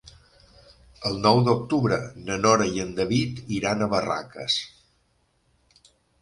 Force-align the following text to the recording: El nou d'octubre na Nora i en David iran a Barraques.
El 1.09 1.19
nou 1.25 1.41
d'octubre 1.47 1.99
na 2.29 2.37
Nora 2.45 2.67
i 2.79 2.83
en 2.85 2.89
David 3.01 3.43
iran 3.59 3.85
a 3.85 3.89
Barraques. 3.93 4.57